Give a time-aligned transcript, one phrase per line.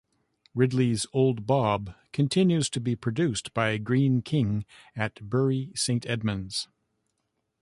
[0.55, 6.67] Ridley's Old Bob continues to be produced by Greene King at Bury Saint Edmunds.